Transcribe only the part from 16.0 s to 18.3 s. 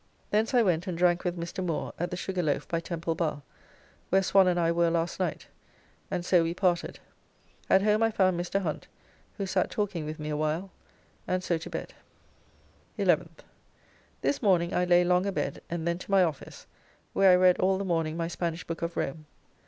my office, where I read all the morning my